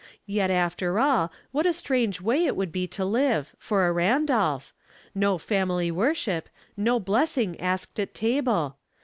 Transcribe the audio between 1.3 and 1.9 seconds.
what a